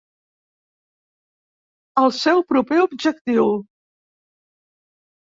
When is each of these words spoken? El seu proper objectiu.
El 2.05 2.15
seu 2.21 2.43
proper 2.55 2.83
objectiu. 2.89 3.55